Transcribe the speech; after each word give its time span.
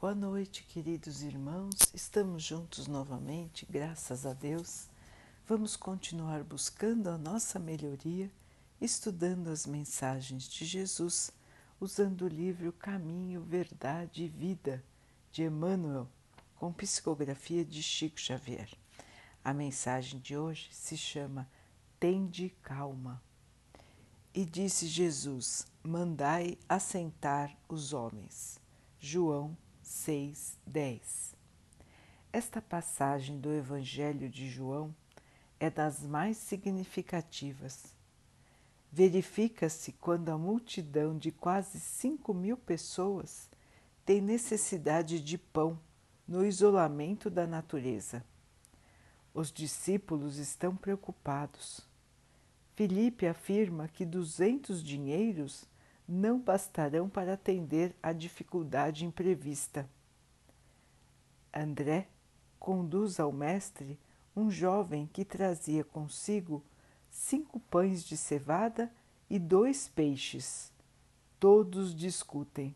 Boa 0.00 0.14
noite, 0.14 0.62
queridos 0.62 1.24
irmãos. 1.24 1.74
Estamos 1.92 2.44
juntos 2.44 2.86
novamente, 2.86 3.66
graças 3.68 4.24
a 4.24 4.32
Deus. 4.32 4.86
Vamos 5.44 5.74
continuar 5.74 6.44
buscando 6.44 7.10
a 7.10 7.18
nossa 7.18 7.58
melhoria, 7.58 8.30
estudando 8.80 9.48
as 9.48 9.66
mensagens 9.66 10.48
de 10.48 10.64
Jesus, 10.64 11.32
usando 11.80 12.22
o 12.22 12.28
livro 12.28 12.72
Caminho, 12.72 13.42
Verdade 13.42 14.22
e 14.22 14.28
Vida 14.28 14.84
de 15.32 15.42
Emmanuel, 15.42 16.06
com 16.54 16.72
psicografia 16.72 17.64
de 17.64 17.82
Chico 17.82 18.20
Xavier. 18.20 18.70
A 19.44 19.52
mensagem 19.52 20.20
de 20.20 20.36
hoje 20.36 20.68
se 20.70 20.96
chama 20.96 21.50
Tende 21.98 22.50
calma. 22.62 23.20
E 24.32 24.44
disse 24.44 24.86
Jesus: 24.86 25.66
Mandai 25.82 26.56
assentar 26.68 27.52
os 27.68 27.92
homens. 27.92 28.60
João 29.00 29.56
6, 29.88 30.58
10. 30.66 31.34
Esta 32.30 32.60
passagem 32.60 33.40
do 33.40 33.50
Evangelho 33.50 34.28
de 34.28 34.46
João 34.46 34.94
é 35.58 35.70
das 35.70 36.02
mais 36.02 36.36
significativas. 36.36 37.96
Verifica-se 38.92 39.92
quando 39.92 40.28
a 40.28 40.36
multidão 40.36 41.16
de 41.16 41.32
quase 41.32 41.80
cinco 41.80 42.34
mil 42.34 42.58
pessoas 42.58 43.48
tem 44.04 44.20
necessidade 44.20 45.20
de 45.20 45.38
pão 45.38 45.80
no 46.28 46.44
isolamento 46.44 47.30
da 47.30 47.46
natureza. 47.46 48.22
Os 49.32 49.50
discípulos 49.50 50.36
estão 50.36 50.76
preocupados. 50.76 51.80
Filipe 52.76 53.26
afirma 53.26 53.88
que 53.88 54.04
duzentos 54.04 54.82
dinheiros 54.82 55.66
não 56.08 56.40
bastarão 56.40 57.06
para 57.06 57.34
atender 57.34 57.94
à 58.02 58.12
dificuldade 58.14 59.04
imprevista. 59.04 59.88
André 61.52 62.08
conduz 62.58 63.20
ao 63.20 63.30
mestre 63.30 63.98
um 64.34 64.50
jovem 64.50 65.06
que 65.12 65.24
trazia 65.24 65.84
consigo 65.84 66.64
cinco 67.10 67.60
pães 67.60 68.02
de 68.04 68.16
cevada 68.16 68.90
e 69.28 69.38
dois 69.38 69.88
peixes. 69.88 70.72
Todos 71.38 71.94
discutem. 71.94 72.74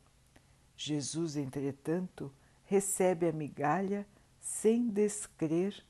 Jesus, 0.77 1.37
entretanto, 1.37 2.31
recebe 2.65 3.29
a 3.29 3.33
migalha 3.33 4.07
sem 4.41 4.89
descrer 4.89 5.83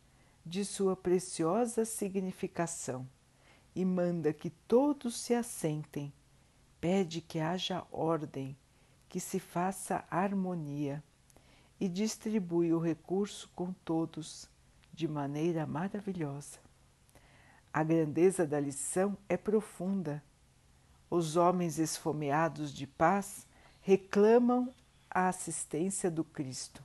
de 0.44 0.64
sua 0.64 0.94
preciosa 0.94 1.84
significação 1.84 3.08
e 3.74 3.84
manda 3.84 4.32
que 4.32 4.50
todos 4.50 5.16
se 5.16 5.34
assentem 5.34 6.12
pede 6.82 7.20
que 7.20 7.38
haja 7.38 7.86
ordem, 7.92 8.58
que 9.08 9.20
se 9.20 9.38
faça 9.38 10.04
harmonia 10.10 11.00
e 11.78 11.88
distribui 11.88 12.72
o 12.72 12.80
recurso 12.80 13.48
com 13.54 13.72
todos 13.84 14.50
de 14.92 15.06
maneira 15.06 15.64
maravilhosa. 15.64 16.58
A 17.72 17.84
grandeza 17.84 18.44
da 18.44 18.58
lição 18.58 19.16
é 19.28 19.36
profunda. 19.36 20.20
Os 21.08 21.36
homens 21.36 21.78
esfomeados 21.78 22.74
de 22.74 22.88
paz 22.88 23.46
reclamam 23.80 24.74
a 25.08 25.28
assistência 25.28 26.10
do 26.10 26.24
Cristo. 26.24 26.82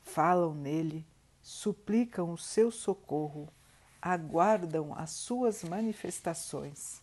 Falam 0.00 0.54
nele, 0.54 1.04
suplicam 1.42 2.32
o 2.32 2.38
seu 2.38 2.70
socorro, 2.70 3.48
aguardam 4.00 4.94
as 4.94 5.10
suas 5.10 5.64
manifestações 5.64 7.02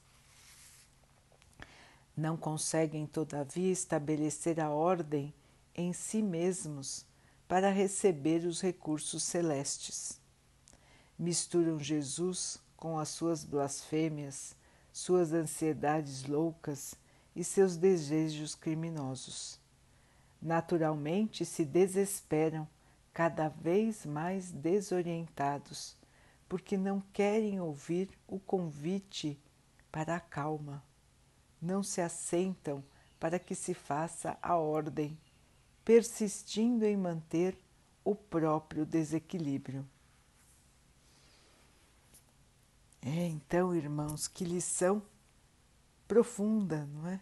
não 2.15 2.37
conseguem, 2.37 3.05
todavia, 3.05 3.71
estabelecer 3.71 4.59
a 4.59 4.69
ordem 4.69 5.33
em 5.75 5.91
si 5.91 6.21
mesmos 6.21 7.05
para 7.47 7.69
receber 7.69 8.45
os 8.45 8.61
recursos 8.61 9.23
celestes. 9.23 10.19
Misturam 11.19 11.77
Jesus 11.77 12.57
com 12.77 12.97
as 12.97 13.09
suas 13.09 13.43
blasfêmias, 13.43 14.55
suas 14.93 15.33
ansiedades 15.33 16.23
loucas 16.25 16.95
e 17.35 17.43
seus 17.43 17.75
desejos 17.75 18.55
criminosos. 18.55 19.59
Naturalmente 20.41 21.45
se 21.45 21.65
desesperam, 21.65 22.67
cada 23.13 23.47
vez 23.47 24.05
mais 24.05 24.51
desorientados, 24.51 25.95
porque 26.47 26.77
não 26.77 27.01
querem 27.13 27.59
ouvir 27.59 28.09
o 28.27 28.39
convite 28.39 29.39
para 29.91 30.15
a 30.15 30.19
calma 30.19 30.83
não 31.65 31.81
se 31.81 31.99
assentam 31.99 32.83
para 33.19 33.39
que 33.39 33.55
se 33.55 33.73
faça 33.73 34.37
a 34.41 34.55
ordem, 34.55 35.17
persistindo 35.83 36.85
em 36.85 36.95
manter 36.95 37.57
o 38.03 38.15
próprio 38.15 38.85
desequilíbrio. 38.85 39.87
É, 43.01 43.27
então, 43.27 43.75
irmãos, 43.75 44.27
que 44.27 44.43
lição 44.43 45.01
profunda, 46.07 46.85
não 46.85 47.07
é? 47.07 47.21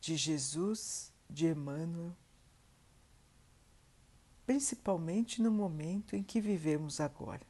De 0.00 0.16
Jesus, 0.16 1.12
de 1.28 1.46
Emmanuel, 1.46 2.16
principalmente 4.46 5.40
no 5.40 5.50
momento 5.50 6.16
em 6.16 6.22
que 6.22 6.40
vivemos 6.40 7.00
agora. 7.00 7.46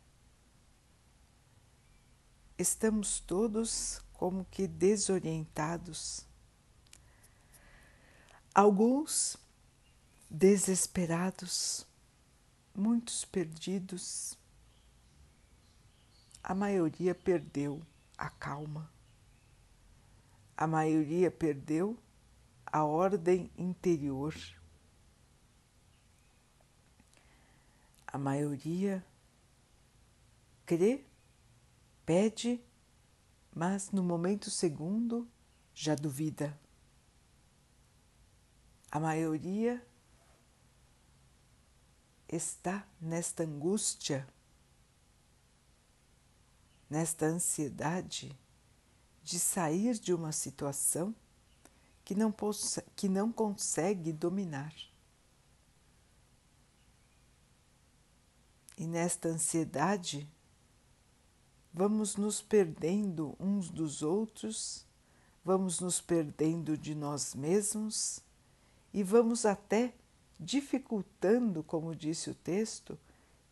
Estamos 2.58 3.20
todos 3.20 4.02
como 4.20 4.44
que 4.50 4.68
desorientados. 4.68 6.26
Alguns 8.54 9.38
desesperados, 10.28 11.86
muitos 12.74 13.24
perdidos. 13.24 14.36
A 16.44 16.54
maioria 16.54 17.14
perdeu 17.14 17.80
a 18.18 18.28
calma. 18.28 18.92
A 20.54 20.66
maioria 20.66 21.30
perdeu 21.30 21.96
a 22.66 22.84
ordem 22.84 23.50
interior. 23.56 24.34
A 28.06 28.18
maioria 28.18 29.02
crê, 30.66 31.06
pede 32.04 32.60
mas 33.54 33.90
no 33.90 34.02
momento 34.02 34.50
segundo 34.50 35.28
já 35.74 35.94
duvida. 35.94 36.58
A 38.90 38.98
maioria 38.98 39.84
está 42.28 42.86
nesta 43.00 43.44
angústia, 43.44 44.26
nesta 46.88 47.26
ansiedade 47.26 48.36
de 49.22 49.38
sair 49.38 49.98
de 49.98 50.12
uma 50.12 50.32
situação 50.32 51.14
que 52.04 52.14
não, 52.14 52.34
que 52.96 53.08
não 53.08 53.30
consegue 53.30 54.12
dominar. 54.12 54.74
E 58.76 58.86
nesta 58.86 59.28
ansiedade, 59.28 60.28
vamos 61.72 62.16
nos 62.16 62.42
perdendo 62.42 63.36
uns 63.38 63.70
dos 63.70 64.02
outros, 64.02 64.86
vamos 65.44 65.80
nos 65.80 66.00
perdendo 66.00 66.76
de 66.76 66.94
nós 66.94 67.34
mesmos 67.34 68.20
e 68.92 69.02
vamos 69.02 69.46
até 69.46 69.94
dificultando, 70.38 71.62
como 71.62 71.94
disse 71.94 72.30
o 72.30 72.34
texto, 72.34 72.98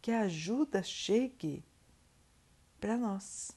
que 0.01 0.11
a 0.11 0.23
ajuda 0.23 0.83
chegue 0.83 1.65
para 2.81 2.97
nós. 2.97 3.53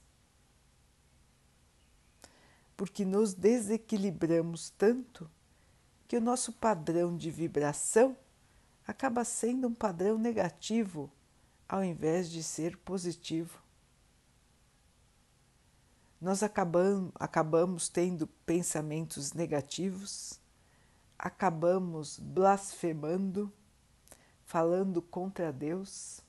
Porque 2.76 3.06
nos 3.06 3.34
desequilibramos 3.34 4.70
tanto 4.72 5.30
que 6.08 6.18
o 6.18 6.22
nosso 6.22 6.52
padrão 6.54 7.16
de 7.16 7.32
vibração 7.32 8.18
acaba 8.86 9.24
sendo 9.24 9.68
um 9.68 9.74
padrão 9.74 10.18
negativo 10.18 11.10
ao 11.70 11.84
invés 11.84 12.30
de 12.30 12.44
ser 12.44 12.76
positivo 12.78 13.62
nós 16.22 16.44
acabamos, 16.44 17.12
acabamos 17.16 17.90
tendo 17.90 18.28
pensamentos 18.46 19.34
negativos, 19.34 20.40
acabamos 21.18 22.20
blasfemando, 22.20 23.52
falando 24.46 25.02
contra 25.02 25.52
Deus, 25.52 26.22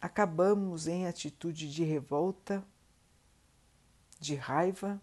acabamos 0.00 0.86
em 0.86 1.06
atitude 1.06 1.70
de 1.70 1.84
revolta, 1.84 2.64
de 4.18 4.34
raiva. 4.34 4.98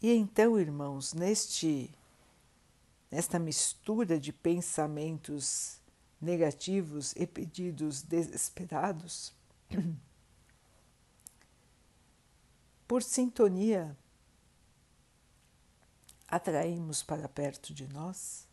E 0.00 0.12
então, 0.12 0.56
irmãos, 0.58 1.12
neste 1.12 1.92
nesta 3.10 3.38
mistura 3.38 4.18
de 4.18 4.32
pensamentos 4.32 5.81
negativos 6.22 7.12
e 7.16 7.26
pedidos 7.26 8.00
desesperados, 8.00 9.34
por 12.86 13.02
sintonia 13.02 13.96
atraímos 16.28 17.02
para 17.02 17.28
perto 17.28 17.74
de 17.74 17.86
nós 17.88 18.46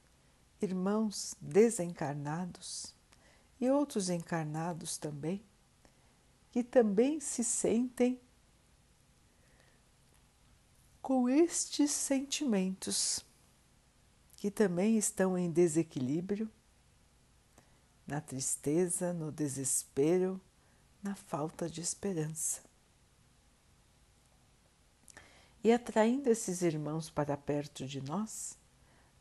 irmãos 0.62 1.36
desencarnados 1.39 2.94
e 3.62 3.69
outros 3.69 4.10
encarnados 4.10 4.98
também, 4.98 5.42
que 6.51 6.63
também 6.63 7.19
se 7.19 7.44
sentem 7.44 8.19
com 11.01 11.30
estes 11.30 11.92
sentimentos, 11.92 13.25
que 14.38 14.51
também 14.51 14.98
estão 14.98 15.38
em 15.38 15.51
desequilíbrio, 15.51 16.50
na 18.10 18.20
tristeza, 18.20 19.14
no 19.14 19.32
desespero, 19.32 20.42
na 21.02 21.16
falta 21.16 21.70
de 21.70 21.80
esperança. 21.80 22.62
E 25.64 25.72
atraindo 25.72 26.30
esses 26.30 26.64
irmãos 26.64 27.10
para 27.10 27.38
perto 27.38 27.86
de 27.86 28.02
nós, 28.02 28.58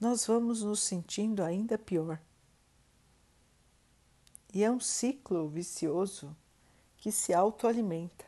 nós 0.00 0.24
vamos 0.26 0.62
nos 0.62 0.80
sentindo 0.80 1.42
ainda 1.42 1.76
pior. 1.76 2.18
E 4.54 4.64
é 4.64 4.70
um 4.70 4.80
ciclo 4.80 5.48
vicioso 5.48 6.34
que 6.96 7.12
se 7.12 7.34
autoalimenta. 7.34 8.24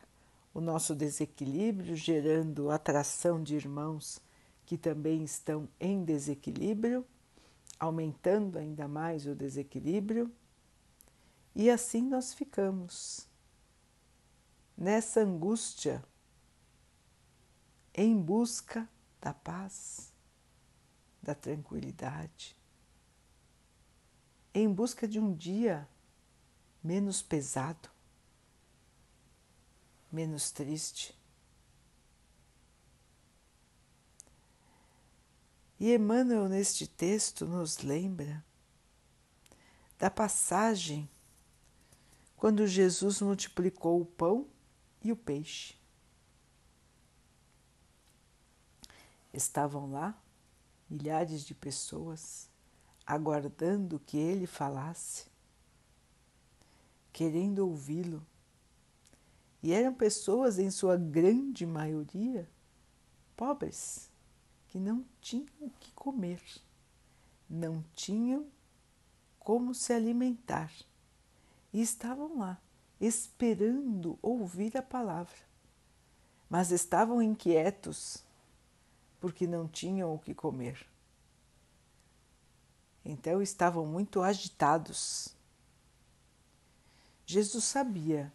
O 0.53 0.61
nosso 0.61 0.93
desequilíbrio 0.93 1.95
gerando 1.95 2.69
atração 2.69 3.41
de 3.41 3.55
irmãos 3.55 4.21
que 4.65 4.77
também 4.77 5.23
estão 5.23 5.67
em 5.79 6.03
desequilíbrio, 6.03 7.05
aumentando 7.79 8.59
ainda 8.59 8.87
mais 8.87 9.25
o 9.25 9.33
desequilíbrio, 9.33 10.31
e 11.55 11.69
assim 11.69 12.01
nós 12.01 12.33
ficamos 12.33 13.27
nessa 14.77 15.21
angústia 15.21 16.03
em 17.93 18.19
busca 18.19 18.89
da 19.19 19.33
paz, 19.33 20.13
da 21.21 21.35
tranquilidade, 21.35 22.55
em 24.53 24.71
busca 24.71 25.07
de 25.07 25.19
um 25.19 25.33
dia 25.33 25.87
menos 26.83 27.21
pesado, 27.21 27.89
menos 30.11 30.51
triste. 30.51 31.17
E 35.79 35.93
Emmanuel, 35.93 36.47
neste 36.47 36.85
texto, 36.85 37.45
nos 37.45 37.79
lembra 37.79 38.43
da 39.97 40.09
passagem 40.09 41.09
quando 42.41 42.65
Jesus 42.65 43.21
multiplicou 43.21 44.01
o 44.01 44.05
pão 44.05 44.47
e 45.03 45.11
o 45.11 45.15
peixe. 45.15 45.75
Estavam 49.31 49.91
lá 49.91 50.19
milhares 50.89 51.45
de 51.45 51.53
pessoas 51.53 52.49
aguardando 53.05 53.99
que 53.99 54.17
ele 54.17 54.47
falasse, 54.47 55.27
querendo 57.13 57.59
ouvi-lo. 57.59 58.25
E 59.61 59.71
eram 59.71 59.93
pessoas, 59.93 60.57
em 60.57 60.71
sua 60.71 60.97
grande 60.97 61.63
maioria, 61.63 62.49
pobres, 63.37 64.09
que 64.69 64.79
não 64.79 65.05
tinham 65.21 65.45
o 65.59 65.69
que 65.69 65.91
comer, 65.91 66.41
não 67.47 67.85
tinham 67.93 68.47
como 69.37 69.75
se 69.75 69.93
alimentar 69.93 70.71
e 71.73 71.81
estavam 71.81 72.37
lá, 72.37 72.59
esperando 72.99 74.17
ouvir 74.21 74.77
a 74.77 74.81
palavra, 74.81 75.37
mas 76.49 76.71
estavam 76.71 77.21
inquietos 77.21 78.23
porque 79.19 79.45
não 79.45 79.67
tinham 79.67 80.13
o 80.13 80.19
que 80.19 80.33
comer. 80.33 80.85
Então 83.05 83.41
estavam 83.41 83.85
muito 83.85 84.21
agitados. 84.21 85.29
Jesus 87.25 87.63
sabia 87.63 88.31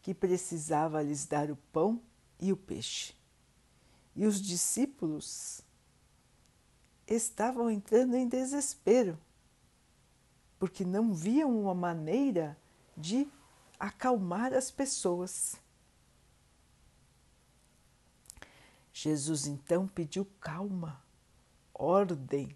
que 0.00 0.14
precisava 0.14 1.02
lhes 1.02 1.26
dar 1.26 1.50
o 1.50 1.56
pão 1.72 2.00
e 2.40 2.52
o 2.52 2.56
peixe. 2.56 3.14
E 4.14 4.26
os 4.26 4.40
discípulos 4.40 5.62
estavam 7.06 7.70
entrando 7.70 8.14
em 8.14 8.28
desespero, 8.28 9.18
porque 10.58 10.84
não 10.84 11.12
viam 11.12 11.60
uma 11.60 11.74
maneira 11.74 12.56
de 12.96 13.26
acalmar 13.78 14.52
as 14.52 14.70
pessoas. 14.70 15.56
Jesus 18.92 19.46
então 19.46 19.88
pediu 19.88 20.24
calma, 20.40 21.02
ordem, 21.72 22.54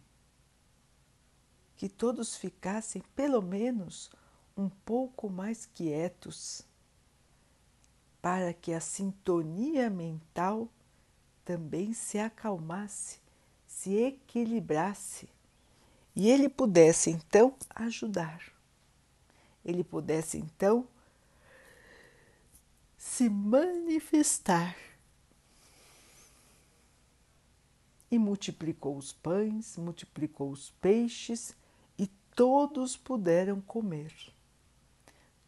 que 1.76 1.88
todos 1.88 2.36
ficassem 2.36 3.02
pelo 3.14 3.42
menos 3.42 4.10
um 4.56 4.68
pouco 4.68 5.28
mais 5.28 5.66
quietos, 5.66 6.62
para 8.22 8.52
que 8.52 8.72
a 8.72 8.80
sintonia 8.80 9.90
mental 9.90 10.68
também 11.44 11.92
se 11.92 12.18
acalmasse, 12.18 13.20
se 13.66 13.94
equilibrasse 13.94 15.28
e 16.14 16.28
ele 16.30 16.48
pudesse 16.48 17.10
então 17.10 17.54
ajudar. 17.70 18.55
Ele 19.66 19.82
pudesse 19.82 20.38
então 20.38 20.86
se 22.96 23.28
manifestar 23.28 24.76
e 28.08 28.16
multiplicou 28.16 28.96
os 28.96 29.12
pães, 29.12 29.76
multiplicou 29.76 30.52
os 30.52 30.70
peixes 30.70 31.56
e 31.98 32.06
todos 32.36 32.96
puderam 32.96 33.60
comer. 33.60 34.14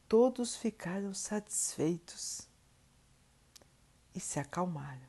Todos 0.08 0.56
ficaram 0.56 1.14
satisfeitos 1.14 2.48
e 4.12 4.18
se 4.18 4.40
acalmaram. 4.40 5.06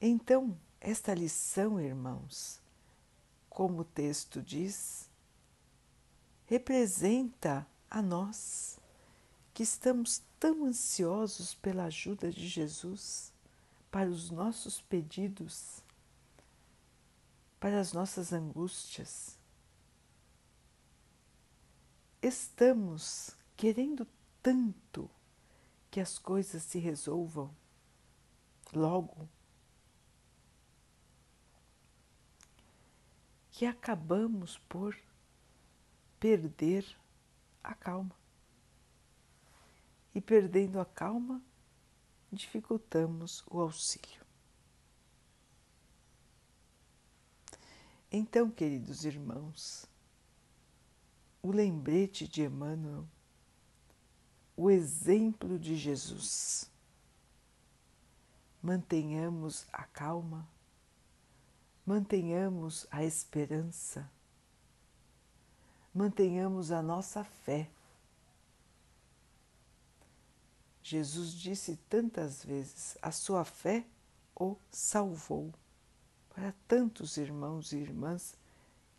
Então, 0.00 0.58
esta 0.80 1.12
lição, 1.12 1.78
irmãos, 1.78 2.62
como 3.50 3.80
o 3.80 3.84
texto 3.84 4.40
diz, 4.40 5.05
representa 6.46 7.66
a 7.90 8.00
nós 8.00 8.78
que 9.52 9.62
estamos 9.62 10.22
tão 10.38 10.64
ansiosos 10.64 11.54
pela 11.54 11.84
ajuda 11.84 12.30
de 12.30 12.46
Jesus 12.46 13.32
para 13.90 14.08
os 14.08 14.30
nossos 14.30 14.80
pedidos, 14.82 15.82
para 17.58 17.80
as 17.80 17.92
nossas 17.92 18.32
angústias. 18.32 19.38
Estamos 22.22 23.30
querendo 23.56 24.06
tanto 24.42 25.10
que 25.90 26.00
as 26.00 26.18
coisas 26.18 26.62
se 26.62 26.78
resolvam 26.78 27.54
logo, 28.72 29.28
que 33.50 33.64
acabamos 33.64 34.58
por 34.68 34.94
perder 36.18 36.84
a 37.62 37.74
calma. 37.74 38.16
E 40.14 40.20
perdendo 40.20 40.80
a 40.80 40.84
calma, 40.84 41.42
dificultamos 42.32 43.44
o 43.50 43.60
auxílio. 43.60 44.24
Então, 48.10 48.50
queridos 48.50 49.04
irmãos, 49.04 49.86
o 51.42 51.50
lembrete 51.50 52.26
de 52.26 52.42
Emmanuel, 52.42 53.06
o 54.56 54.70
exemplo 54.70 55.58
de 55.58 55.76
Jesus. 55.76 56.70
Mantenhamos 58.62 59.66
a 59.72 59.84
calma, 59.84 60.48
mantenhamos 61.84 62.86
a 62.90 63.04
esperança, 63.04 64.10
mantenhamos 65.96 66.70
a 66.70 66.82
nossa 66.82 67.24
fé 67.24 67.70
Jesus 70.88 71.32
disse 71.32 71.76
tantas 71.88 72.44
vezes: 72.44 72.96
a 73.02 73.10
sua 73.10 73.44
fé 73.44 73.84
o 74.36 74.56
salvou. 74.70 75.52
Para 76.28 76.54
tantos 76.68 77.16
irmãos 77.16 77.72
e 77.72 77.78
irmãs 77.78 78.36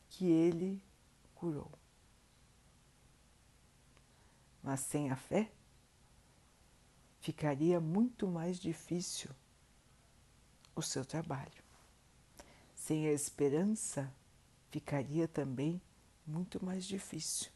que 0.10 0.26
ele 0.26 0.84
curou. 1.34 1.72
Mas 4.62 4.82
sem 4.82 5.12
a 5.12 5.16
fé, 5.16 5.50
ficaria 7.22 7.80
muito 7.80 8.28
mais 8.28 8.60
difícil 8.60 9.32
o 10.76 10.82
seu 10.82 11.06
trabalho. 11.06 11.64
Sem 12.76 13.08
a 13.08 13.14
esperança, 13.14 14.14
ficaria 14.72 15.26
também 15.26 15.82
muito 16.28 16.64
mais 16.64 16.86
difícil. 16.86 17.50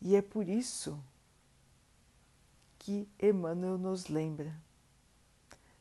E 0.00 0.16
é 0.16 0.22
por 0.22 0.48
isso 0.48 1.02
que 2.78 3.08
Emmanuel 3.20 3.78
nos 3.78 4.08
lembra 4.08 4.54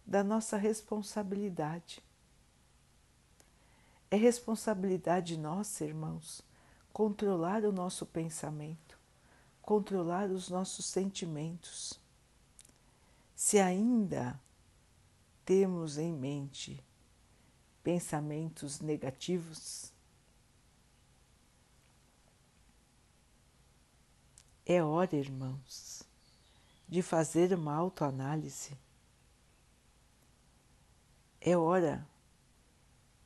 da 0.06 0.24
nossa 0.24 0.58
responsabilidade. 0.58 2.04
É 4.12 4.18
responsabilidade 4.18 5.38
nossa, 5.38 5.86
irmãos, 5.86 6.42
controlar 6.92 7.64
o 7.64 7.72
nosso 7.72 8.06
pensamento, 8.06 9.00
controlar 9.62 10.30
os 10.30 10.50
nossos 10.50 10.86
sentimentos. 10.86 12.00
Se 13.36 13.60
ainda 13.60 14.40
temos 15.46 15.98
em 15.98 16.12
mente 16.12 16.84
pensamentos 17.84 18.80
negativos, 18.80 19.92
é 24.66 24.84
hora, 24.84 25.16
irmãos, 25.16 26.04
de 26.88 27.02
fazer 27.02 27.54
uma 27.54 27.74
autoanálise. 27.74 28.78
É 31.42 31.58
hora 31.58 32.08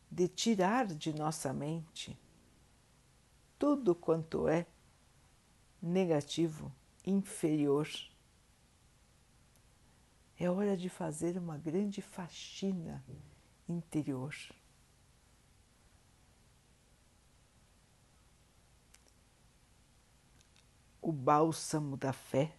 de 0.10 0.28
tirar 0.28 0.86
de 0.86 1.12
nossa 1.12 1.52
mente 1.52 2.18
tudo 3.58 3.96
quanto 3.96 4.48
é 4.48 4.66
negativo, 5.82 6.72
inferior. 7.06 7.90
É 10.38 10.50
hora 10.50 10.78
de 10.78 10.90
fazer 10.90 11.38
uma 11.38 11.58
grande 11.58 12.02
faxina 12.02 13.04
interior. 13.68 14.36
O 21.02 21.12
bálsamo 21.12 21.98
da 21.98 22.14
fé, 22.14 22.56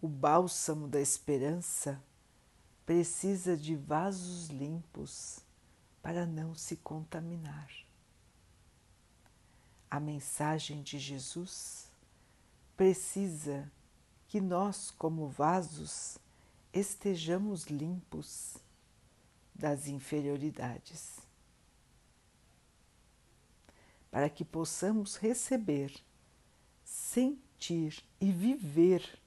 o 0.00 0.06
bálsamo 0.06 0.86
da 0.86 1.00
esperança 1.00 2.02
precisa 2.86 3.56
de 3.56 3.74
vasos 3.74 4.48
limpos 4.48 5.40
para 6.02 6.26
não 6.26 6.54
se 6.54 6.76
contaminar. 6.76 7.70
A 9.90 9.98
mensagem 9.98 10.82
de 10.82 10.98
Jesus 10.98 11.88
precisa 12.76 13.70
que 14.28 14.40
nós, 14.40 14.90
como 14.90 15.28
vasos, 15.28 16.18
estejamos 16.72 17.64
limpos 17.66 18.56
das 19.54 19.86
inferioridades, 19.86 21.20
para 24.10 24.28
que 24.28 24.44
possamos 24.44 25.16
receber, 25.16 25.94
sentir 26.84 28.04
e 28.20 28.32
viver 28.32 29.18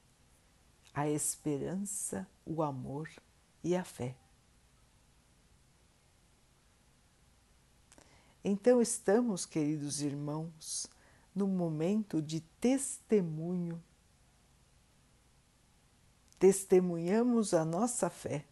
a 0.93 1.07
esperança, 1.07 2.27
o 2.45 2.61
amor 2.61 3.09
e 3.63 3.75
a 3.75 3.83
fé. 3.83 4.15
Então, 8.43 8.81
estamos, 8.81 9.45
queridos 9.45 10.01
irmãos, 10.01 10.87
no 11.35 11.47
momento 11.47 12.21
de 12.21 12.41
testemunho. 12.41 13.83
Testemunhamos 16.39 17.53
a 17.53 17.65
nossa 17.65 18.09
fé 18.09 18.45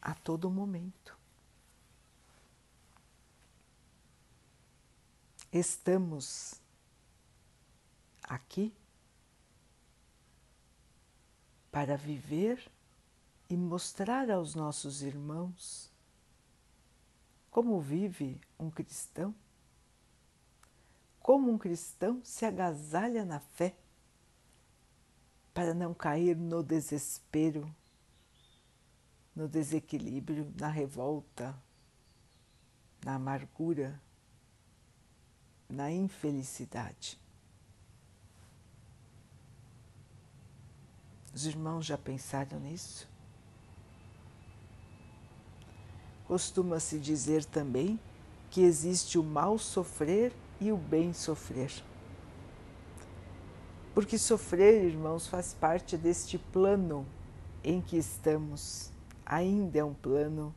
a 0.00 0.14
todo 0.14 0.50
momento. 0.50 1.18
Estamos 5.52 6.60
aqui 8.22 8.72
para 11.70 11.96
viver 11.96 12.70
e 13.48 13.56
mostrar 13.56 14.30
aos 14.30 14.54
nossos 14.54 15.02
irmãos 15.02 15.90
como 17.50 17.80
vive 17.80 18.40
um 18.58 18.70
cristão? 18.70 19.34
Como 21.18 21.50
um 21.50 21.58
cristão 21.58 22.20
se 22.24 22.46
agasalha 22.46 23.24
na 23.24 23.40
fé 23.40 23.76
para 25.52 25.74
não 25.74 25.92
cair 25.92 26.36
no 26.36 26.62
desespero, 26.62 27.74
no 29.40 29.48
desequilíbrio, 29.48 30.52
na 30.60 30.68
revolta, 30.68 31.56
na 33.02 33.14
amargura, 33.14 33.98
na 35.66 35.90
infelicidade. 35.90 37.18
Os 41.32 41.46
irmãos 41.46 41.86
já 41.86 41.96
pensaram 41.96 42.60
nisso? 42.60 43.08
Costuma-se 46.26 46.98
dizer 46.98 47.42
também 47.46 47.98
que 48.50 48.60
existe 48.60 49.18
o 49.18 49.22
mal 49.22 49.58
sofrer 49.58 50.34
e 50.60 50.70
o 50.70 50.76
bem 50.76 51.14
sofrer. 51.14 51.72
Porque 53.94 54.18
sofrer, 54.18 54.84
irmãos, 54.84 55.26
faz 55.26 55.54
parte 55.54 55.96
deste 55.96 56.36
plano 56.36 57.06
em 57.64 57.80
que 57.80 57.96
estamos. 57.96 58.92
Ainda 59.32 59.78
é 59.78 59.84
um 59.84 59.94
plano 59.94 60.52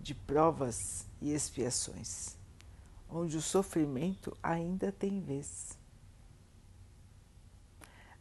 de 0.00 0.14
provas 0.14 1.06
e 1.20 1.34
expiações, 1.34 2.38
onde 3.06 3.36
o 3.36 3.42
sofrimento 3.42 4.34
ainda 4.42 4.90
tem 4.90 5.20
vez. 5.20 5.78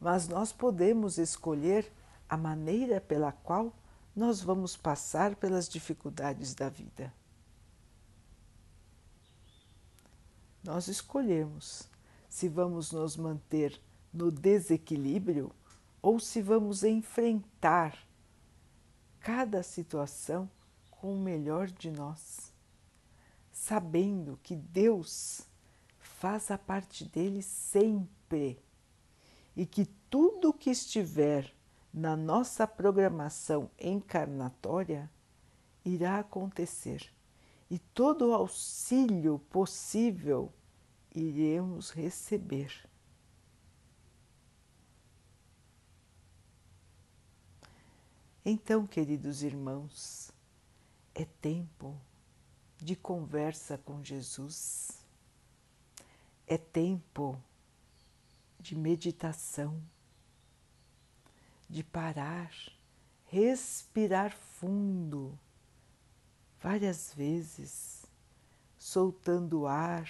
Mas 0.02 0.28
nós 0.28 0.52
podemos 0.52 1.18
escolher 1.18 1.90
a 2.28 2.36
maneira 2.36 3.00
pela 3.00 3.32
qual 3.32 3.74
nós 4.14 4.42
vamos 4.42 4.76
passar 4.76 5.38
pelas 5.38 5.70
dificuldades 5.70 6.54
da 6.54 6.68
vida. 6.68 7.14
Nós 10.62 10.90
escolhemos 10.90 11.88
se 12.28 12.50
vamos 12.50 12.92
nos 12.92 13.16
manter 13.16 13.80
no 14.14 14.30
desequilíbrio 14.30 15.50
ou 16.02 16.20
se 16.20 16.42
vamos 16.42 16.84
enfrentar 16.84 17.98
cada 19.24 19.64
situação 19.64 20.52
com 20.92 21.16
o 21.16 21.20
melhor 21.20 21.68
de 21.68 21.90
nós, 21.90 22.52
sabendo 23.54 24.38
que 24.44 24.54
Deus 24.54 25.48
faz 25.98 26.52
a 26.52 26.58
parte 26.58 27.06
dele 27.06 27.42
sempre 27.42 28.62
e 29.56 29.66
que 29.66 29.86
tudo 30.10 30.54
que 30.54 30.70
estiver 30.70 31.56
na 31.94 32.18
nossa 32.18 32.68
programação 32.68 33.72
encarnatória 33.80 35.10
irá 35.86 36.20
acontecer 36.20 37.10
e 37.72 37.80
todo 37.80 38.28
o 38.28 38.34
auxílio 38.34 39.40
possível 39.50 40.52
iremos 41.16 41.92
receber. 41.92 42.90
Então, 48.46 48.86
queridos 48.86 49.42
irmãos, 49.42 50.30
é 51.16 51.24
tempo 51.24 51.98
de 52.76 52.94
conversa 52.94 53.78
com 53.78 54.04
Jesus, 54.04 55.06
é 56.46 56.58
tempo 56.58 57.42
de 58.60 58.76
meditação 58.76 59.82
de 61.70 61.86
parar, 61.86 62.52
respirar 63.28 64.36
fundo 64.36 65.40
várias 66.60 67.14
vezes, 67.14 68.06
soltando 68.78 69.62
o 69.62 69.68
ar 69.68 70.10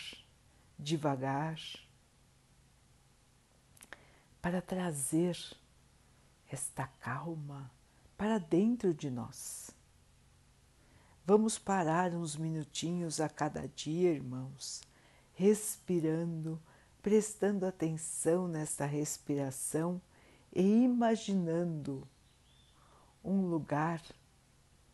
devagar, 0.80 1.60
para 4.42 4.60
trazer 4.60 5.38
esta 6.50 6.88
calma 6.88 7.72
para 8.18 8.38
dentro 8.38 8.94
de 8.94 9.10
nós. 9.10 9.72
Vamos 11.26 11.58
parar 11.58 12.14
uns 12.14 12.36
minutinhos 12.36 13.22
a 13.22 13.30
cada 13.30 13.68
dia, 13.68 14.12
irmãos, 14.12 14.82
respirando, 15.34 16.62
prestando 17.02 17.66
atenção 17.66 18.48
nesta 18.48 18.86
respiração 18.86 20.02
e 20.54 20.84
imaginando 20.84 22.08
um 23.24 23.48
lugar 23.48 24.02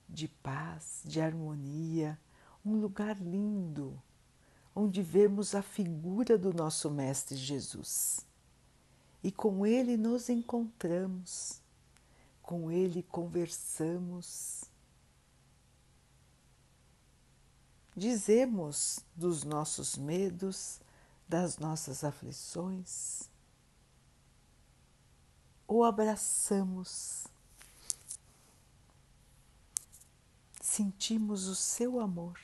de 0.08 0.28
paz, 0.28 1.02
de 1.04 1.20
harmonia, 1.20 2.20
um 2.64 2.76
lugar 2.76 3.18
lindo, 3.20 4.00
onde 4.76 5.02
vemos 5.02 5.56
a 5.56 5.62
figura 5.62 6.38
do 6.38 6.54
nosso 6.54 6.90
Mestre 6.90 7.36
Jesus. 7.36 8.26
E 9.24 9.32
com 9.32 9.66
ele 9.66 9.98
nos 9.98 10.30
encontramos, 10.30 11.62
com 12.50 12.72
ele 12.72 13.04
conversamos. 13.04 14.64
Dizemos 17.96 19.02
dos 19.16 19.44
nossos 19.44 19.96
medos, 19.96 20.82
das 21.28 21.60
nossas 21.60 22.04
aflições 22.04 23.30
o 25.68 25.84
abraçamos 25.84 27.28
sentimos 30.60 31.46
o 31.46 31.56
seu 31.56 32.00
amor, 32.00 32.40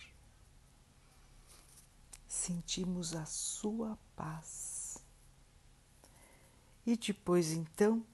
sentimos 2.28 3.16
a 3.16 3.26
sua 3.26 3.98
paz. 4.16 5.00
E 6.86 6.96
depois 6.96 7.52
então, 7.52 8.06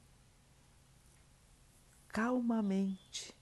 calmamente, 2.11 3.33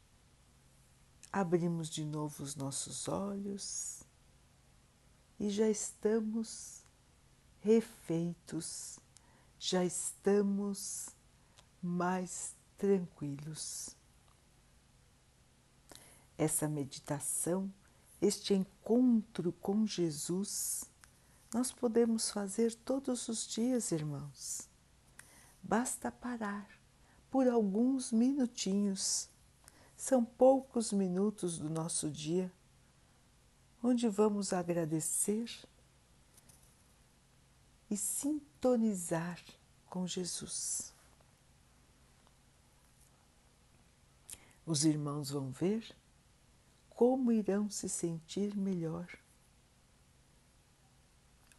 abrimos 1.31 1.89
de 1.89 2.05
novo 2.05 2.43
os 2.43 2.55
nossos 2.55 3.07
olhos 3.07 4.03
e 5.39 5.49
já 5.49 5.67
estamos 5.67 6.83
refeitos, 7.61 8.99
já 9.57 9.83
estamos 9.83 11.09
mais 11.81 12.55
tranquilos. 12.77 13.95
Essa 16.37 16.67
meditação, 16.67 17.73
este 18.21 18.53
encontro 18.53 19.51
com 19.53 19.85
Jesus, 19.85 20.85
nós 21.51 21.71
podemos 21.71 22.29
fazer 22.29 22.75
todos 22.75 23.27
os 23.29 23.47
dias, 23.47 23.91
irmãos. 23.91 24.69
Basta 25.61 26.11
parar 26.11 26.78
por 27.29 27.47
alguns 27.47 28.11
minutinhos. 28.11 29.29
São 29.95 30.23
poucos 30.23 30.91
minutos 30.91 31.57
do 31.57 31.69
nosso 31.69 32.09
dia 32.09 32.51
onde 33.81 34.07
vamos 34.09 34.51
agradecer 34.51 35.49
e 37.89 37.97
sintonizar 37.97 39.41
com 39.85 40.05
Jesus. 40.05 40.93
Os 44.65 44.85
irmãos 44.85 45.31
vão 45.31 45.49
ver 45.49 45.95
como 46.89 47.31
irão 47.31 47.69
se 47.69 47.89
sentir 47.89 48.55
melhor. 48.55 49.07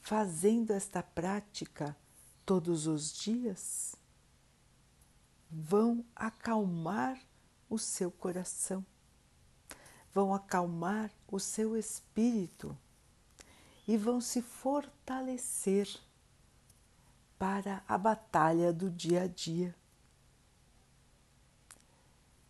Fazendo 0.00 0.72
esta 0.72 1.02
prática 1.02 1.96
todos 2.44 2.86
os 2.86 3.12
dias, 3.12 3.96
vão 5.50 6.04
acalmar 6.14 7.20
o 7.68 7.78
seu 7.78 8.10
coração, 8.10 8.84
vão 10.14 10.32
acalmar 10.32 11.10
o 11.28 11.38
seu 11.40 11.76
espírito 11.76 12.76
e 13.86 13.96
vão 13.96 14.20
se 14.20 14.40
fortalecer 14.40 15.88
para 17.38 17.82
a 17.88 17.98
batalha 17.98 18.72
do 18.72 18.90
dia 18.90 19.22
a 19.22 19.26
dia. 19.26 19.74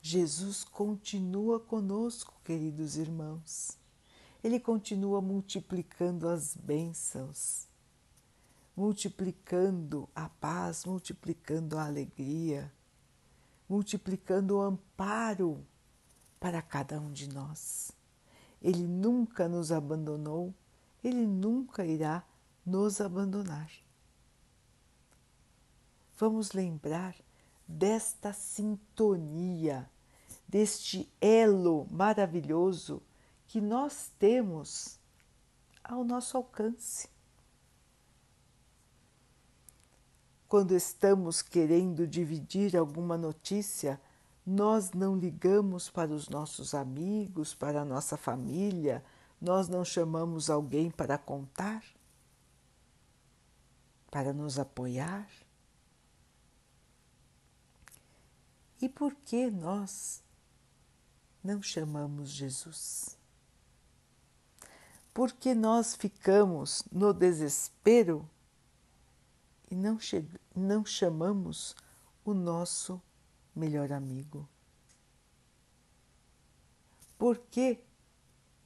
Jesus 0.02 0.64
continua 0.64 1.60
conosco, 1.60 2.34
queridos 2.44 2.96
irmãos. 2.96 3.78
Ele 4.42 4.58
continua 4.58 5.20
multiplicando 5.20 6.28
as 6.28 6.56
bênçãos, 6.56 7.68
multiplicando 8.74 10.08
a 10.14 10.28
paz, 10.28 10.86
multiplicando 10.86 11.78
a 11.78 11.84
alegria, 11.84 12.72
multiplicando 13.70 14.56
o 14.56 14.62
amparo 14.62 15.64
para 16.40 16.60
cada 16.60 17.00
um 17.00 17.12
de 17.12 17.32
nós. 17.32 17.92
Ele 18.60 18.82
nunca 18.82 19.48
nos 19.48 19.70
abandonou, 19.70 20.52
ele 21.04 21.24
nunca 21.24 21.86
irá 21.86 22.24
nos 22.66 23.00
abandonar. 23.00 23.70
Vamos 26.18 26.50
lembrar 26.50 27.14
desta 27.66 28.32
sintonia, 28.32 29.88
deste 30.48 31.08
elo 31.20 31.86
maravilhoso 31.92 33.00
que 33.46 33.60
nós 33.60 34.10
temos 34.18 34.98
ao 35.84 36.02
nosso 36.02 36.36
alcance. 36.36 37.08
Quando 40.50 40.74
estamos 40.74 41.42
querendo 41.42 42.08
dividir 42.08 42.76
alguma 42.76 43.16
notícia, 43.16 44.00
nós 44.44 44.90
não 44.90 45.16
ligamos 45.16 45.88
para 45.88 46.10
os 46.10 46.28
nossos 46.28 46.74
amigos, 46.74 47.54
para 47.54 47.82
a 47.82 47.84
nossa 47.84 48.16
família, 48.16 49.04
nós 49.40 49.68
não 49.68 49.84
chamamos 49.84 50.50
alguém 50.50 50.90
para 50.90 51.16
contar, 51.16 51.84
para 54.10 54.32
nos 54.32 54.58
apoiar. 54.58 55.30
E 58.82 58.88
por 58.88 59.14
que 59.14 59.48
nós 59.52 60.20
não 61.44 61.62
chamamos 61.62 62.28
Jesus? 62.28 63.16
Porque 65.14 65.54
nós 65.54 65.94
ficamos 65.94 66.82
no 66.90 67.12
desespero 67.14 68.28
e 69.70 69.76
não, 69.76 69.98
não 70.54 70.84
chamamos 70.84 71.76
o 72.24 72.34
nosso 72.34 73.00
melhor 73.54 73.92
amigo? 73.92 74.48
Por 77.16 77.38
que 77.38 77.78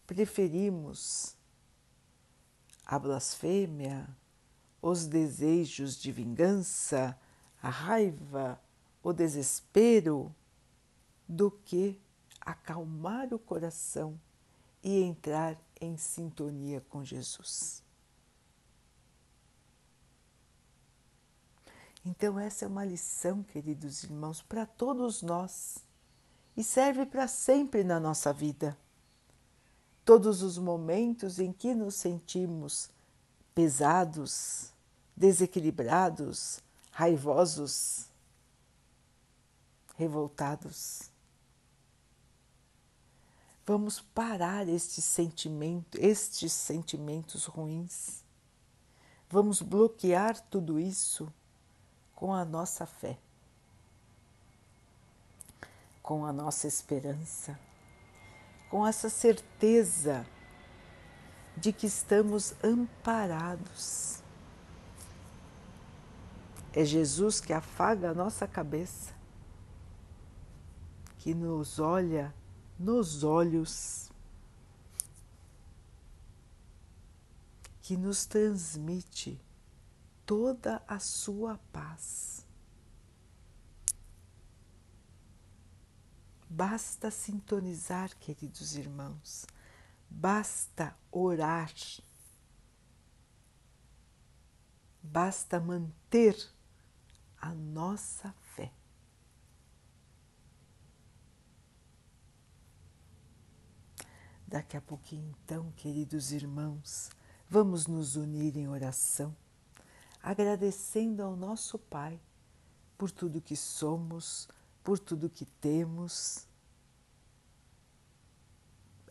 preferimos 0.06 1.36
a 2.86 2.98
blasfêmia, 2.98 4.08
os 4.80 5.06
desejos 5.06 5.96
de 5.96 6.12
vingança, 6.12 7.18
a 7.62 7.70
raiva, 7.70 8.60
o 9.02 9.12
desespero 9.12 10.34
do 11.26 11.50
que 11.50 12.00
acalmar 12.40 13.32
o 13.32 13.38
coração 13.38 14.20
e 14.82 15.02
entrar 15.02 15.58
em 15.80 15.96
sintonia 15.96 16.82
com 16.88 17.02
Jesus. 17.04 17.83
Então, 22.04 22.38
essa 22.38 22.66
é 22.66 22.68
uma 22.68 22.84
lição, 22.84 23.42
queridos 23.42 24.04
irmãos, 24.04 24.42
para 24.42 24.66
todos 24.66 25.22
nós 25.22 25.78
e 26.54 26.62
serve 26.62 27.06
para 27.06 27.26
sempre 27.26 27.82
na 27.82 27.98
nossa 27.98 28.30
vida. 28.30 28.76
Todos 30.04 30.42
os 30.42 30.58
momentos 30.58 31.38
em 31.38 31.50
que 31.50 31.74
nos 31.74 31.94
sentimos 31.94 32.90
pesados, 33.54 34.70
desequilibrados, 35.16 36.60
raivosos, 36.90 38.06
revoltados. 39.96 41.10
Vamos 43.64 43.98
parar 43.98 44.68
este 44.68 45.00
sentimento, 45.00 45.96
estes 45.98 46.52
sentimentos 46.52 47.46
ruins. 47.46 48.22
Vamos 49.30 49.62
bloquear 49.62 50.38
tudo 50.50 50.78
isso 50.78 51.32
com 52.14 52.32
a 52.32 52.44
nossa 52.44 52.86
fé, 52.86 53.18
com 56.02 56.24
a 56.24 56.32
nossa 56.32 56.66
esperança, 56.66 57.58
com 58.70 58.86
essa 58.86 59.08
certeza 59.08 60.26
de 61.56 61.72
que 61.72 61.86
estamos 61.86 62.54
amparados. 62.62 64.22
É 66.72 66.84
Jesus 66.84 67.40
que 67.40 67.52
afaga 67.52 68.10
a 68.10 68.14
nossa 68.14 68.46
cabeça 68.48 69.14
que 71.18 71.32
nos 71.32 71.78
olha 71.78 72.34
nos 72.78 73.22
olhos, 73.22 74.10
que 77.80 77.96
nos 77.96 78.26
transmite 78.26 79.40
toda 80.26 80.82
a 80.86 80.98
sua 80.98 81.58
paz. 81.72 82.46
Basta 86.48 87.10
sintonizar, 87.10 88.16
queridos 88.18 88.76
irmãos, 88.76 89.44
basta 90.08 90.96
orar, 91.10 91.72
basta 95.02 95.58
manter 95.58 96.36
a 97.40 97.52
nossa 97.52 98.32
Daqui 104.54 104.76
a 104.76 104.80
pouquinho, 104.80 105.34
então, 105.42 105.72
queridos 105.72 106.30
irmãos, 106.30 107.10
vamos 107.50 107.88
nos 107.88 108.14
unir 108.14 108.56
em 108.56 108.68
oração, 108.68 109.34
agradecendo 110.24 111.22
ao 111.22 111.36
nosso 111.36 111.78
Pai 111.78 112.18
por 112.96 113.10
tudo 113.10 113.42
que 113.42 113.54
somos, 113.54 114.48
por 114.82 114.98
tudo 114.98 115.28
que 115.28 115.44
temos, 115.44 116.46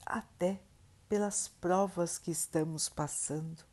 até 0.04 0.60
pelas 1.08 1.48
provas 1.48 2.18
que 2.18 2.32
estamos 2.32 2.90
passando, 2.90 3.64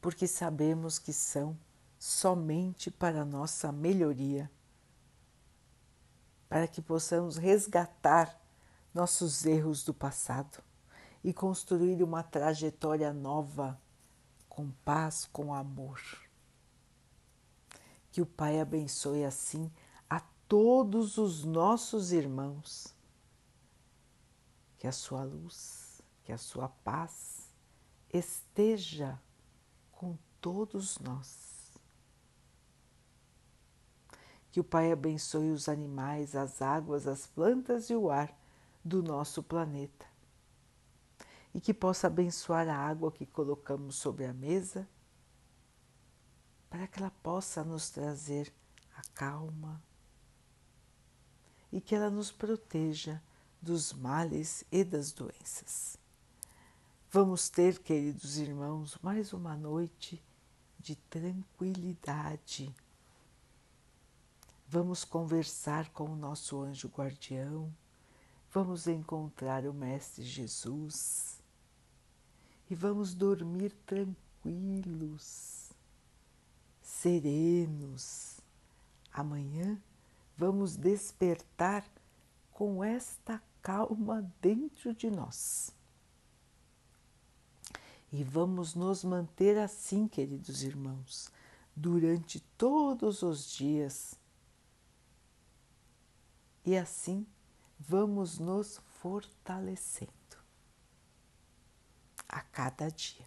porque 0.00 0.26
sabemos 0.26 0.98
que 0.98 1.12
são 1.12 1.56
somente 2.00 2.90
para 2.90 3.24
nossa 3.24 3.70
melhoria, 3.70 4.50
para 6.48 6.66
que 6.66 6.82
possamos 6.82 7.36
resgatar 7.36 8.36
nossos 8.92 9.46
erros 9.46 9.84
do 9.84 9.94
passado 9.94 10.60
e 11.22 11.32
construir 11.32 12.02
uma 12.02 12.24
trajetória 12.24 13.12
nova 13.12 13.80
com 14.56 14.70
paz, 14.86 15.28
com 15.30 15.52
amor. 15.52 16.00
Que 18.10 18.22
o 18.22 18.26
Pai 18.26 18.58
abençoe 18.58 19.22
assim 19.22 19.70
a 20.08 20.18
todos 20.48 21.18
os 21.18 21.44
nossos 21.44 22.10
irmãos. 22.10 22.94
Que 24.78 24.86
a 24.86 24.92
sua 24.92 25.24
luz, 25.24 26.00
que 26.24 26.32
a 26.32 26.38
sua 26.38 26.70
paz 26.70 27.50
esteja 28.10 29.20
com 29.92 30.16
todos 30.40 30.98
nós. 31.00 31.70
Que 34.50 34.58
o 34.58 34.64
Pai 34.64 34.90
abençoe 34.90 35.50
os 35.50 35.68
animais, 35.68 36.34
as 36.34 36.62
águas, 36.62 37.06
as 37.06 37.26
plantas 37.26 37.90
e 37.90 37.94
o 37.94 38.10
ar 38.10 38.34
do 38.82 39.02
nosso 39.02 39.42
planeta. 39.42 40.15
E 41.56 41.60
que 41.60 41.72
possa 41.72 42.08
abençoar 42.08 42.68
a 42.68 42.76
água 42.76 43.10
que 43.10 43.24
colocamos 43.24 43.96
sobre 43.96 44.26
a 44.26 44.32
mesa, 44.34 44.86
para 46.68 46.86
que 46.86 46.98
ela 46.98 47.10
possa 47.22 47.64
nos 47.64 47.88
trazer 47.88 48.52
a 48.94 49.00
calma 49.14 49.82
e 51.72 51.80
que 51.80 51.94
ela 51.94 52.10
nos 52.10 52.30
proteja 52.30 53.22
dos 53.62 53.94
males 53.94 54.64
e 54.70 54.84
das 54.84 55.12
doenças. 55.12 55.98
Vamos 57.10 57.48
ter, 57.48 57.78
queridos 57.78 58.36
irmãos, 58.36 58.98
mais 59.00 59.32
uma 59.32 59.56
noite 59.56 60.22
de 60.78 60.94
tranquilidade. 60.94 62.70
Vamos 64.68 65.04
conversar 65.04 65.88
com 65.88 66.04
o 66.04 66.16
nosso 66.16 66.60
anjo 66.60 66.88
guardião, 66.88 67.74
vamos 68.52 68.86
encontrar 68.86 69.64
o 69.64 69.72
Mestre 69.72 70.22
Jesus 70.22 71.45
e 72.68 72.74
vamos 72.74 73.14
dormir 73.14 73.72
tranquilos, 73.86 75.70
serenos. 76.82 78.40
Amanhã 79.12 79.80
vamos 80.36 80.76
despertar 80.76 81.84
com 82.52 82.82
esta 82.82 83.42
calma 83.62 84.30
dentro 84.40 84.94
de 84.94 85.10
nós. 85.10 85.74
E 88.12 88.22
vamos 88.22 88.74
nos 88.74 89.04
manter 89.04 89.58
assim, 89.58 90.06
queridos 90.08 90.62
irmãos, 90.62 91.30
durante 91.74 92.40
todos 92.56 93.22
os 93.22 93.50
dias 93.50 94.18
e 96.64 96.76
assim 96.76 97.24
vamos 97.78 98.38
nos 98.38 98.80
fortalecendo 99.00 100.25
a 102.28 102.40
cada 102.40 102.88
dia. 102.90 103.26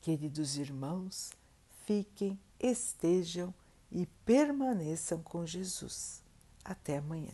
Queridos 0.00 0.56
irmãos, 0.56 1.32
fiquem, 1.84 2.38
estejam 2.58 3.52
e 3.90 4.06
permaneçam 4.24 5.22
com 5.22 5.44
Jesus. 5.44 6.22
Até 6.64 6.98
amanhã. 6.98 7.32